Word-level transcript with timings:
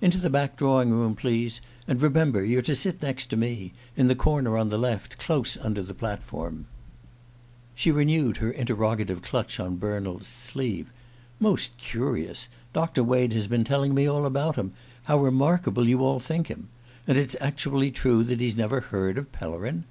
"Into 0.00 0.18
the 0.18 0.30
back 0.30 0.56
drawing 0.56 0.90
room, 0.90 1.16
please! 1.16 1.60
And 1.88 2.00
remember, 2.00 2.44
you're 2.44 2.62
to 2.62 2.74
sit 2.76 3.02
next 3.02 3.26
to 3.30 3.36
me 3.36 3.72
in 3.96 4.06
the 4.06 4.14
corner 4.14 4.56
on 4.56 4.68
the 4.68 4.78
left, 4.78 5.18
close 5.18 5.56
under 5.56 5.82
the 5.82 5.92
platform." 5.92 6.66
She 7.74 7.90
renewed 7.90 8.36
her 8.36 8.52
interrogative 8.52 9.22
clutch 9.22 9.58
on 9.58 9.78
Bernald's 9.78 10.28
sleeve. 10.28 10.92
"Most 11.40 11.76
curious! 11.78 12.48
Doctor 12.72 13.02
Wade 13.02 13.32
has 13.32 13.48
been 13.48 13.64
telling 13.64 13.92
me 13.92 14.06
all 14.06 14.24
about 14.24 14.54
him 14.54 14.70
how 15.06 15.18
remarkable 15.18 15.88
you 15.88 15.98
all 16.04 16.20
think 16.20 16.46
him. 16.46 16.68
And 17.08 17.18
it's 17.18 17.34
actually 17.40 17.90
true 17.90 18.22
that 18.22 18.40
he's 18.40 18.56
never 18.56 18.78
heard 18.78 19.18
of 19.18 19.32
Pellerin? 19.32 19.82